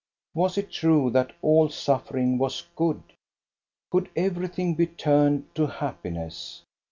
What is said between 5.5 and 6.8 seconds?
to happiness?